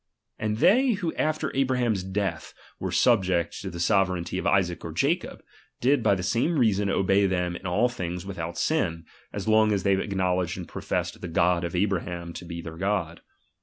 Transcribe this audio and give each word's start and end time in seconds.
And 0.39 0.57
they 0.57 0.93
who 0.93 1.13
after 1.13 1.55
Abraham's 1.55 2.01
death 2.03 2.55
were 2.79 2.91
subject 2.91 3.61
to 3.61 3.69
the 3.69 3.77
sove 3.77 4.07
reignty 4.07 4.39
of 4.39 4.47
Isaac 4.47 4.83
or 4.83 4.91
Jacob, 4.93 5.43
did 5.79 6.01
by 6.01 6.15
the 6.15 6.23
same 6.23 6.57
reason 6.57 6.89
obey 6.89 7.27
them 7.27 7.55
in 7.55 7.67
all 7.67 7.87
things 7.87 8.25
without 8.25 8.59
ain, 8.71 9.05
as 9.31 9.47
long 9.47 9.71
as 9.71 9.83
they 9.83 9.93
acknowledged 9.93 10.57
and 10.57 10.67
professed 10.67 11.21
the 11.21 11.27
God 11.27 11.63
of 11.63 11.75
Abraham 11.75 12.33
to 12.33 12.45
be 12.45 12.63
their 12.63 12.77
God. 12.77 13.21